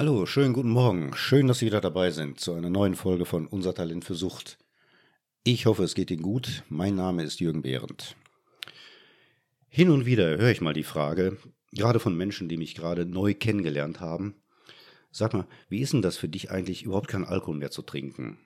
[0.00, 1.14] Hallo, schönen guten Morgen.
[1.14, 4.56] Schön, dass Sie wieder dabei sind zu einer neuen Folge von Unser Talent für Sucht.
[5.44, 6.62] Ich hoffe, es geht Ihnen gut.
[6.70, 8.16] Mein Name ist Jürgen Behrendt.
[9.68, 11.36] Hin und wieder höre ich mal die Frage,
[11.72, 14.36] gerade von Menschen, die mich gerade neu kennengelernt haben,
[15.10, 18.38] sag mal, wie ist denn das für dich eigentlich, überhaupt keinen Alkohol mehr zu trinken?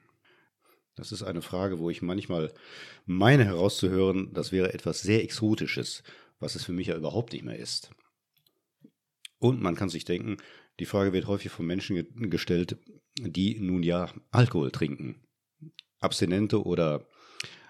[0.96, 2.52] Das ist eine Frage, wo ich manchmal
[3.06, 6.02] meine herauszuhören, das wäre etwas sehr Exotisches,
[6.40, 7.92] was es für mich ja überhaupt nicht mehr ist.
[9.38, 10.38] Und man kann sich denken,
[10.80, 12.76] die Frage wird häufig von Menschen ge gestellt,
[13.18, 15.26] die nun ja Alkohol trinken.
[16.00, 17.08] Abstinente oder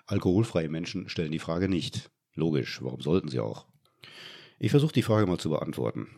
[0.06, 2.10] alkoholfreie Menschen stellen die Frage nicht.
[2.34, 3.66] Logisch, warum sollten sie auch?
[4.58, 6.08] Ich versuche die Frage mal zu beantworten.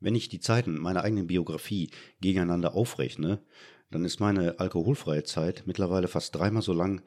[0.00, 3.44] Wenn ich die Zeiten meiner eigenen Biografie gegeneinander aufrechne,
[3.90, 7.02] dann ist meine alkoholfreie Zeit mittlerweile fast dreimal so lang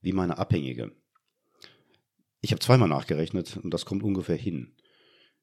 [0.00, 0.92] wie meine abhängige.
[2.40, 4.76] Ich habe zweimal nachgerechnet und das kommt ungefähr hin.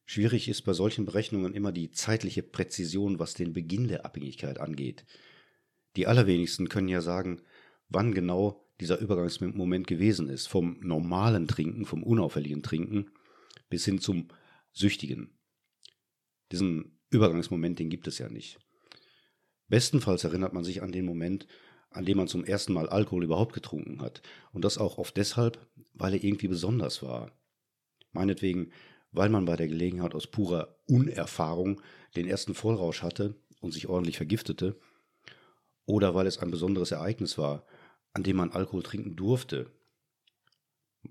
[0.06, 5.04] Schwierig ist bei solchen Berechnungen immer die zeitliche Präzision, was den Beginn der Abhängigkeit angeht.
[5.96, 7.40] Die allerwenigsten können ja sagen,
[7.88, 13.10] wann genau dieser Übergangsmoment gewesen ist, vom normalen Trinken, vom unauffälligen Trinken
[13.70, 14.28] bis hin zum
[14.72, 15.38] süchtigen.
[16.52, 18.58] Diesen Übergangsmoment, den gibt es ja nicht.
[19.68, 21.46] Bestenfalls erinnert man sich an den Moment,
[21.90, 24.20] an dem man zum ersten Mal Alkohol überhaupt getrunken hat.
[24.52, 27.32] Und das auch oft deshalb, weil er irgendwie besonders war.
[28.12, 28.72] Meinetwegen,
[29.14, 31.80] weil man bei der Gelegenheit aus purer Unerfahrung
[32.16, 34.78] den ersten Vollrausch hatte und sich ordentlich vergiftete,
[35.86, 37.64] oder weil es ein besonderes Ereignis war,
[38.12, 39.70] an dem man Alkohol trinken durfte,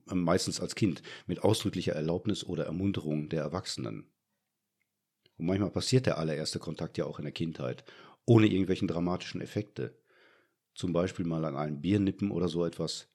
[0.06, 4.12] meistens als Kind, mit ausdrücklicher Erlaubnis oder Ermunterung der Erwachsenen.
[5.38, 7.86] Und manchmal passiert der allererste Kontakt ja auch in der Kindheit,
[8.26, 9.98] ohne irgendwelchen dramatischen Effekte.
[10.74, 13.08] Zum Beispiel mal an einem Biernippen oder so etwas.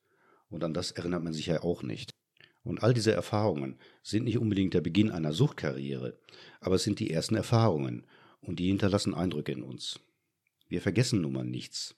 [0.48, 2.17] Und an das erinnert man sich ja auch nicht.
[2.62, 6.18] Und all diese Erfahrungen sind nicht unbedingt der Beginn einer Suchtkarriere,
[6.60, 8.06] aber es sind die ersten Erfahrungen
[8.40, 10.00] und die hinterlassen Eindrücke in uns.
[10.68, 11.94] Wir vergessen nun mal nichts.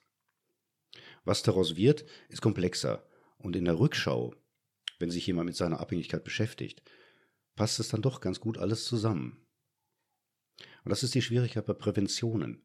[1.23, 3.05] Was daraus wird, ist komplexer
[3.37, 4.33] und in der Rückschau,
[4.99, 6.81] wenn sich jemand mit seiner Abhängigkeit beschäftigt,
[7.55, 9.45] passt es dann doch ganz gut alles zusammen.
[10.83, 12.63] Und das ist die Schwierigkeit bei Präventionen.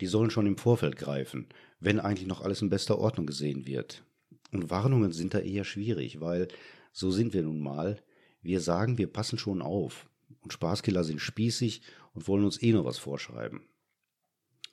[0.00, 1.48] Die sollen schon im Vorfeld greifen,
[1.80, 4.04] wenn eigentlich noch alles in bester Ordnung gesehen wird.
[4.52, 6.48] Und Warnungen sind da eher schwierig, weil
[6.92, 8.02] so sind wir nun mal.
[8.42, 10.08] Wir sagen, wir passen schon auf.
[10.40, 11.82] Und Spaßkiller sind spießig
[12.14, 13.62] und wollen uns eh nur was vorschreiben.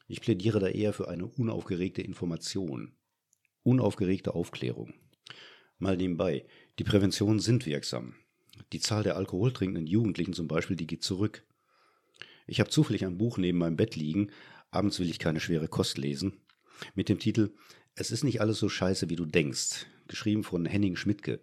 [0.07, 2.93] Ich plädiere da eher für eine unaufgeregte Information.
[3.63, 4.93] Unaufgeregte Aufklärung.
[5.77, 6.45] Mal nebenbei,
[6.79, 8.15] die Präventionen sind wirksam.
[8.73, 11.45] Die Zahl der alkoholtrinkenden Jugendlichen zum Beispiel, die geht zurück.
[12.47, 14.31] Ich habe zufällig ein Buch neben meinem Bett liegen,
[14.71, 16.33] abends will ich keine schwere Kost lesen,
[16.95, 17.53] mit dem Titel
[17.95, 21.39] Es ist nicht alles so scheiße, wie du denkst, geschrieben von Henning Schmidtke.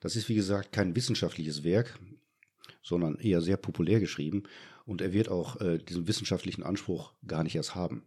[0.00, 1.98] Das ist wie gesagt kein wissenschaftliches Werk,
[2.82, 4.44] sondern eher sehr populär geschrieben
[4.86, 8.06] und er wird auch äh, diesen wissenschaftlichen Anspruch gar nicht erst haben.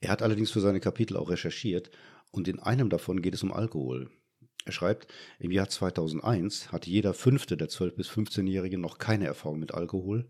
[0.00, 1.90] Er hat allerdings für seine Kapitel auch recherchiert
[2.30, 4.10] und in einem davon geht es um Alkohol.
[4.66, 9.60] Er schreibt, im Jahr 2001 hatte jeder fünfte der 12- bis 15-Jährigen noch keine Erfahrung
[9.60, 10.28] mit Alkohol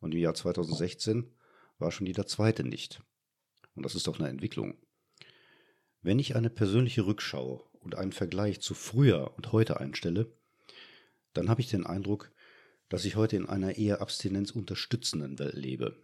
[0.00, 1.32] und im Jahr 2016
[1.78, 3.02] war schon jeder zweite nicht.
[3.74, 4.76] Und das ist doch eine Entwicklung.
[6.02, 10.32] Wenn ich eine persönliche Rückschau und einen Vergleich zu früher und heute einstelle,
[11.34, 12.30] dann habe ich den Eindruck,
[12.88, 15.96] dass ich heute in einer eher abstinenzunterstützenden Welt lebe.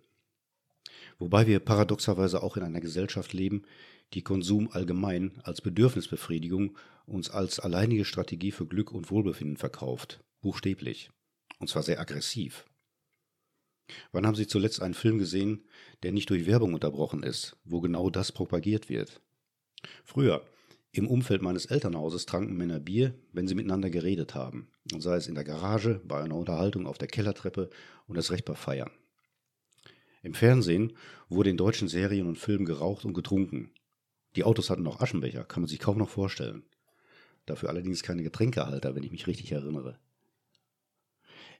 [1.18, 3.62] Wobei wir paradoxerweise auch in einer Gesellschaft leben,
[4.14, 6.76] die Konsum allgemein als Bedürfnisbefriedigung
[7.06, 11.10] uns als alleinige Strategie für Glück und Wohlbefinden verkauft, buchstäblich,
[11.58, 12.64] und zwar sehr aggressiv.
[14.12, 15.64] Wann haben Sie zuletzt einen Film gesehen,
[16.02, 19.20] der nicht durch Werbung unterbrochen ist, wo genau das propagiert wird?
[20.04, 20.46] Früher,
[20.92, 25.28] im Umfeld meines Elternhauses tranken Männer Bier, wenn sie miteinander geredet haben, und sei es
[25.28, 27.70] in der Garage, bei einer Unterhaltung auf der Kellertreppe
[28.06, 28.90] und das Recht bei Feiern.
[30.22, 30.92] Im Fernsehen
[31.28, 33.70] wurde in deutschen Serien und Filmen geraucht und getrunken.
[34.36, 36.64] Die Autos hatten noch Aschenbecher, kann man sich kaum noch vorstellen.
[37.46, 39.98] Dafür allerdings keine Getränkehalter, wenn ich mich richtig erinnere.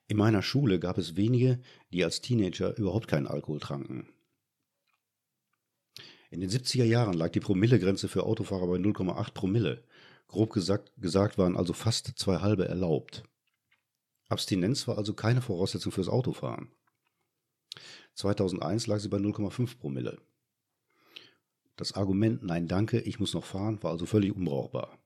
[0.09, 1.61] In meiner Schule gab es wenige,
[1.93, 4.09] die als Teenager überhaupt keinen Alkohol tranken.
[6.31, 9.83] In den 70er Jahren lag die Promillegrenze für Autofahrer bei 0,8 Promille.
[10.29, 13.25] Grob gesagt, gesagt waren also fast zwei halbe erlaubt.
[14.29, 16.71] Abstinenz war also keine Voraussetzung fürs Autofahren.
[18.15, 20.19] 2001 lag sie bei 0,5 Promille.
[21.75, 24.99] Das Argument Nein danke, ich muss noch fahren war also völlig unbrauchbar.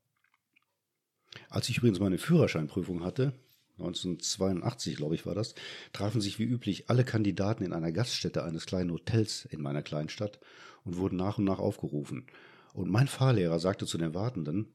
[1.48, 3.32] Als ich übrigens meine Führerscheinprüfung hatte,
[3.78, 5.54] 1982 glaube ich war das,
[5.92, 10.38] trafen sich wie üblich alle Kandidaten in einer Gaststätte eines kleinen Hotels in meiner Kleinstadt
[10.84, 12.26] und wurden nach und nach aufgerufen.
[12.72, 14.74] Und mein Fahrlehrer sagte zu den Wartenden,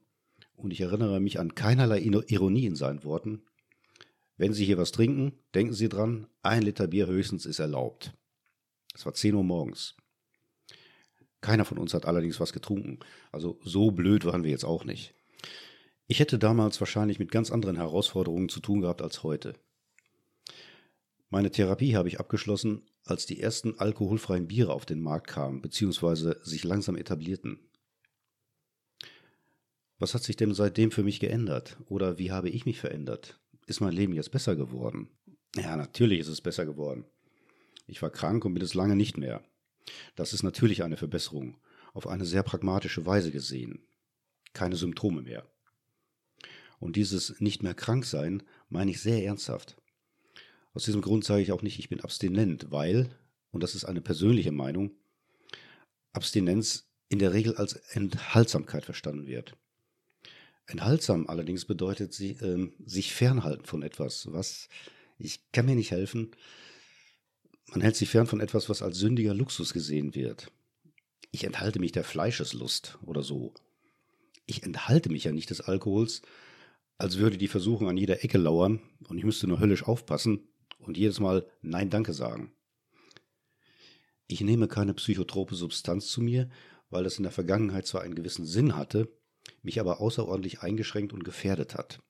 [0.56, 3.42] und ich erinnere mich an keinerlei Ironie in seinen Worten,
[4.36, 8.14] wenn Sie hier was trinken, denken Sie dran, ein Liter Bier höchstens ist erlaubt.
[8.94, 9.96] Es war 10 Uhr morgens.
[11.40, 13.00] Keiner von uns hat allerdings was getrunken.
[13.32, 15.14] Also so blöd waren wir jetzt auch nicht.
[16.06, 19.54] Ich hätte damals wahrscheinlich mit ganz anderen Herausforderungen zu tun gehabt als heute.
[21.28, 26.34] Meine Therapie habe ich abgeschlossen, als die ersten alkoholfreien Biere auf den Markt kamen bzw.
[26.42, 27.58] sich langsam etablierten.
[29.98, 31.76] Was hat sich denn seitdem für mich geändert?
[31.86, 33.38] Oder wie habe ich mich verändert?
[33.66, 35.08] Ist mein Leben jetzt besser geworden?
[35.56, 37.04] Ja, natürlich ist es besser geworden.
[37.86, 39.42] Ich war krank und bin es lange nicht mehr.
[40.16, 41.56] Das ist natürlich eine Verbesserung,
[41.92, 43.82] auf eine sehr pragmatische Weise gesehen.
[44.52, 45.46] Keine Symptome mehr.
[46.78, 49.76] Und dieses nicht mehr krank sein meine ich sehr ernsthaft.
[50.72, 53.10] Aus diesem Grund sage ich auch nicht, ich bin abstinent, weil,
[53.50, 54.92] und das ist eine persönliche Meinung,
[56.12, 59.56] Abstinenz in der Regel als Enthaltsamkeit verstanden wird.
[60.66, 64.68] Enthaltsam allerdings bedeutet sie, äh, sich fernhalten von etwas, was
[65.18, 66.30] ich kann mir nicht helfen.
[67.66, 70.52] Man hält sich fern von etwas, was als sündiger Luxus gesehen wird.
[71.32, 73.54] Ich enthalte mich der Fleischeslust oder so.
[74.46, 76.22] Ich enthalte mich ja nicht des Alkohols,
[76.98, 80.49] als würde die Versuchung an jeder Ecke lauern und ich müsste nur höllisch aufpassen
[80.80, 82.52] und jedes Mal Nein Danke sagen.
[84.26, 86.48] Ich nehme keine psychotrope Substanz zu mir,
[86.88, 89.08] weil es in der Vergangenheit zwar einen gewissen Sinn hatte,
[89.62, 92.00] mich aber außerordentlich eingeschränkt und gefährdet hat.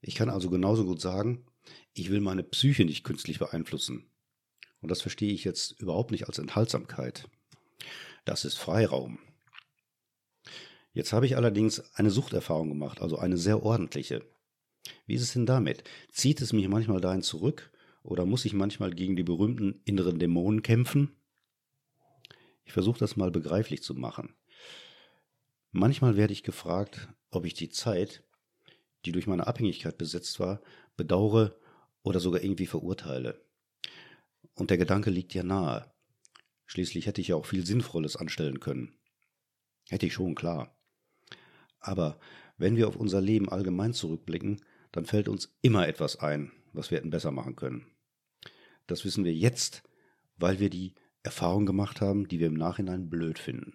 [0.00, 1.46] Ich kann also genauso gut sagen,
[1.92, 4.10] ich will meine Psyche nicht künstlich beeinflussen.
[4.80, 7.28] Und das verstehe ich jetzt überhaupt nicht als Enthaltsamkeit.
[8.24, 9.18] Das ist Freiraum.
[10.92, 14.24] Jetzt habe ich allerdings eine Suchterfahrung gemacht, also eine sehr ordentliche.
[15.06, 15.84] Wie ist es denn damit?
[16.10, 17.70] Zieht es mich manchmal dahin zurück
[18.02, 21.16] oder muss ich manchmal gegen die berühmten inneren Dämonen kämpfen?
[22.64, 24.34] Ich versuche das mal begreiflich zu machen.
[25.72, 28.24] Manchmal werde ich gefragt, ob ich die Zeit,
[29.04, 30.60] die durch meine Abhängigkeit besetzt war,
[30.96, 31.56] bedauere
[32.02, 33.44] oder sogar irgendwie verurteile.
[34.54, 35.92] Und der Gedanke liegt ja nahe.
[36.66, 38.94] Schließlich hätte ich ja auch viel Sinnvolles anstellen können.
[39.88, 40.76] Hätte ich schon, klar.
[41.80, 42.20] Aber
[42.56, 44.60] wenn wir auf unser Leben allgemein zurückblicken,
[44.92, 47.86] dann fällt uns immer etwas ein, was wir hätten besser machen können.
[48.86, 49.82] Das wissen wir jetzt,
[50.36, 53.74] weil wir die Erfahrung gemacht haben, die wir im Nachhinein blöd finden.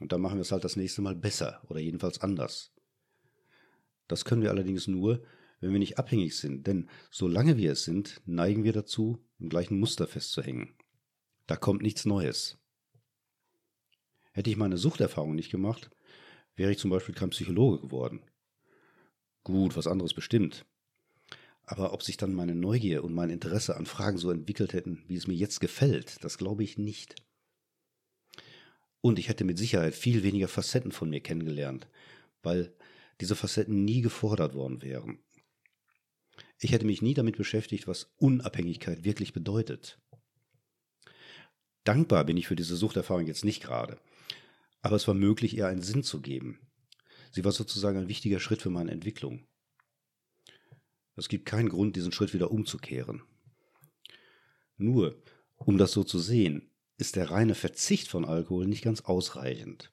[0.00, 2.72] Und dann machen wir es halt das nächste Mal besser oder jedenfalls anders.
[4.08, 5.22] Das können wir allerdings nur,
[5.60, 9.78] wenn wir nicht abhängig sind, denn solange wir es sind, neigen wir dazu, im gleichen
[9.78, 10.74] Muster festzuhängen.
[11.46, 12.58] Da kommt nichts Neues.
[14.32, 15.90] Hätte ich meine Suchterfahrung nicht gemacht,
[16.56, 18.22] wäre ich zum Beispiel kein Psychologe geworden.
[19.44, 20.64] Gut, was anderes bestimmt.
[21.64, 25.16] Aber ob sich dann meine Neugier und mein Interesse an Fragen so entwickelt hätten, wie
[25.16, 27.14] es mir jetzt gefällt, das glaube ich nicht.
[29.00, 31.88] Und ich hätte mit Sicherheit viel weniger Facetten von mir kennengelernt,
[32.42, 32.74] weil
[33.20, 35.18] diese Facetten nie gefordert worden wären.
[36.58, 40.00] Ich hätte mich nie damit beschäftigt, was Unabhängigkeit wirklich bedeutet.
[41.84, 43.98] Dankbar bin ich für diese Suchterfahrung jetzt nicht gerade,
[44.80, 46.60] aber es war möglich, ihr einen Sinn zu geben.
[47.32, 49.46] Sie war sozusagen ein wichtiger Schritt für meine Entwicklung.
[51.16, 53.22] Es gibt keinen Grund, diesen Schritt wieder umzukehren.
[54.76, 55.22] Nur,
[55.56, 59.92] um das so zu sehen, ist der reine Verzicht von Alkohol nicht ganz ausreichend.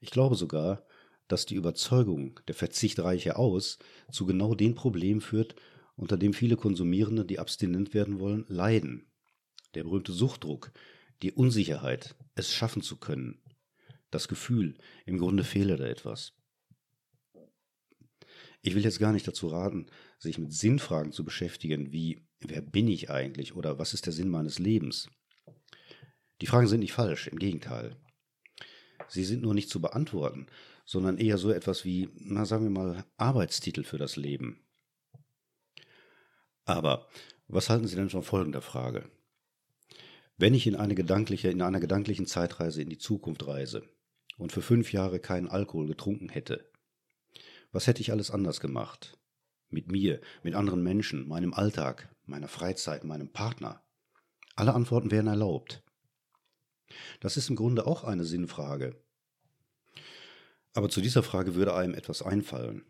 [0.00, 0.86] Ich glaube sogar,
[1.26, 3.78] dass die Überzeugung, der Verzicht reiche aus,
[4.10, 5.54] zu genau den Problemen führt,
[5.96, 9.10] unter dem viele Konsumierende, die abstinent werden wollen, leiden.
[9.74, 10.72] Der berühmte Suchtdruck,
[11.22, 13.40] die Unsicherheit, es schaffen zu können,
[14.10, 16.37] das Gefühl, im Grunde fehle da etwas.
[18.62, 19.86] Ich will jetzt gar nicht dazu raten,
[20.18, 24.28] sich mit Sinnfragen zu beschäftigen, wie wer bin ich eigentlich oder was ist der Sinn
[24.28, 25.08] meines Lebens.
[26.40, 27.96] Die Fragen sind nicht falsch, im Gegenteil.
[29.08, 30.46] Sie sind nur nicht zu beantworten,
[30.84, 34.60] sondern eher so etwas wie, na sagen wir mal, Arbeitstitel für das Leben.
[36.64, 37.08] Aber
[37.46, 39.10] was halten Sie denn von folgender Frage?
[40.36, 43.88] Wenn ich in eine gedankliche, in einer gedanklichen Zeitreise in die Zukunft reise
[44.36, 46.70] und für fünf Jahre keinen Alkohol getrunken hätte,
[47.72, 49.18] was hätte ich alles anders gemacht?
[49.70, 53.82] Mit mir, mit anderen Menschen, meinem Alltag, meiner Freizeit, meinem Partner?
[54.56, 55.82] Alle Antworten wären erlaubt.
[57.20, 58.96] Das ist im Grunde auch eine Sinnfrage.
[60.72, 62.84] Aber zu dieser Frage würde einem etwas einfallen.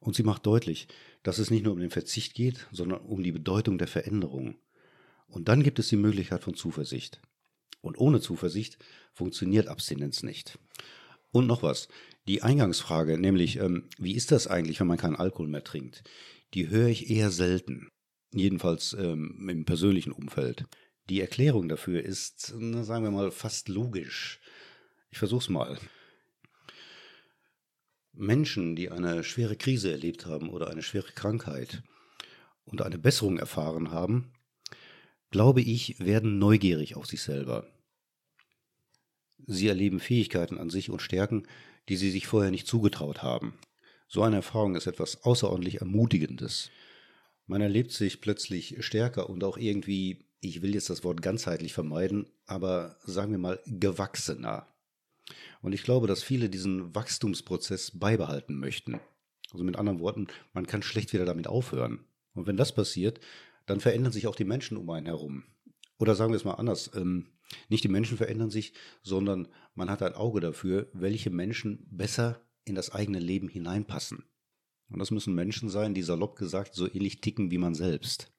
[0.00, 0.88] Und sie macht deutlich,
[1.22, 4.56] dass es nicht nur um den Verzicht geht, sondern um die Bedeutung der Veränderung.
[5.26, 7.20] Und dann gibt es die Möglichkeit von Zuversicht.
[7.82, 8.78] Und ohne Zuversicht
[9.12, 10.58] funktioniert Abstinenz nicht.
[11.32, 11.88] Und noch was.
[12.26, 16.02] Die Eingangsfrage, nämlich, ähm, wie ist das eigentlich, wenn man keinen Alkohol mehr trinkt,
[16.54, 17.88] die höre ich eher selten.
[18.32, 20.64] Jedenfalls ähm, im persönlichen Umfeld.
[21.08, 24.40] Die Erklärung dafür ist, na, sagen wir mal, fast logisch.
[25.10, 25.78] Ich versuch's mal.
[28.12, 31.82] Menschen, die eine schwere Krise erlebt haben oder eine schwere Krankheit
[32.64, 34.32] und eine Besserung erfahren haben,
[35.30, 37.66] glaube ich, werden neugierig auf sich selber.
[39.46, 41.46] Sie erleben Fähigkeiten an sich und Stärken,
[41.88, 43.54] die sie sich vorher nicht zugetraut haben.
[44.08, 46.70] So eine Erfahrung ist etwas außerordentlich Ermutigendes.
[47.46, 52.26] Man erlebt sich plötzlich stärker und auch irgendwie, ich will jetzt das Wort ganzheitlich vermeiden,
[52.46, 54.66] aber sagen wir mal gewachsener.
[55.62, 59.00] Und ich glaube, dass viele diesen Wachstumsprozess beibehalten möchten.
[59.52, 62.04] Also mit anderen Worten, man kann schlecht wieder damit aufhören.
[62.34, 63.20] Und wenn das passiert,
[63.66, 65.44] dann verändern sich auch die Menschen um einen herum.
[65.98, 67.26] Oder sagen wir es mal anders, ähm,
[67.68, 72.74] nicht die Menschen verändern sich, sondern man hat ein Auge dafür, welche Menschen besser in
[72.74, 74.24] das eigene Leben hineinpassen.
[74.90, 78.32] Und das müssen Menschen sein, die salopp gesagt so ähnlich ticken wie man selbst.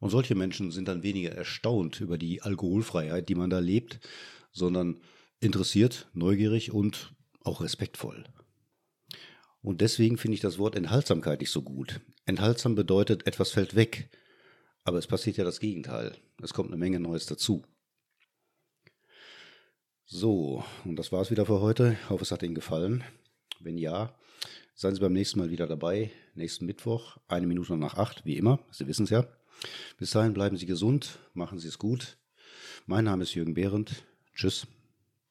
[0.00, 4.00] Und solche Menschen sind dann weniger erstaunt über die Alkoholfreiheit, die man da lebt,
[4.52, 5.00] sondern
[5.40, 8.24] interessiert, neugierig und auch respektvoll.
[9.60, 12.00] Und deswegen finde ich das Wort Enthaltsamkeit nicht so gut.
[12.26, 14.08] Enthaltsam bedeutet, etwas fällt weg.
[14.84, 16.16] Aber es passiert ja das Gegenteil.
[16.40, 17.62] Es kommt eine Menge Neues dazu.
[20.10, 21.98] So, und das war es wieder für heute.
[22.02, 23.04] Ich hoffe, es hat Ihnen gefallen.
[23.60, 24.14] Wenn ja,
[24.74, 26.10] seien Sie beim nächsten Mal wieder dabei.
[26.34, 28.58] Nächsten Mittwoch, eine Minute nach acht, wie immer.
[28.70, 29.26] Sie wissen es ja.
[29.98, 32.16] Bis dahin bleiben Sie gesund, machen Sie es gut.
[32.86, 34.06] Mein Name ist Jürgen Behrendt.
[34.34, 34.66] Tschüss.